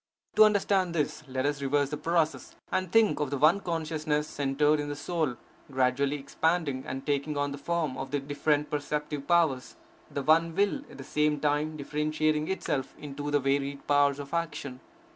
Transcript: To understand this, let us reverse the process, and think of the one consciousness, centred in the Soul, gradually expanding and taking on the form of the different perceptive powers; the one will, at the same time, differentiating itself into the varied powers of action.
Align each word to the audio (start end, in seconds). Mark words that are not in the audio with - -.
To 0.35 0.45
understand 0.45 0.95
this, 0.95 1.21
let 1.27 1.45
us 1.45 1.61
reverse 1.61 1.91
the 1.91 1.95
process, 1.97 2.55
and 2.71 2.91
think 2.91 3.19
of 3.19 3.29
the 3.29 3.37
one 3.37 3.59
consciousness, 3.59 4.27
centred 4.27 4.79
in 4.79 4.89
the 4.89 4.95
Soul, 4.95 5.37
gradually 5.71 6.15
expanding 6.17 6.83
and 6.87 7.05
taking 7.05 7.37
on 7.37 7.51
the 7.51 7.59
form 7.59 7.95
of 7.97 8.09
the 8.09 8.17
different 8.19 8.71
perceptive 8.71 9.27
powers; 9.27 9.75
the 10.09 10.23
one 10.23 10.55
will, 10.55 10.77
at 10.89 10.97
the 10.97 11.03
same 11.03 11.39
time, 11.39 11.77
differentiating 11.77 12.47
itself 12.47 12.95
into 12.97 13.29
the 13.29 13.39
varied 13.39 13.85
powers 13.85 14.17
of 14.17 14.33
action. 14.33 14.79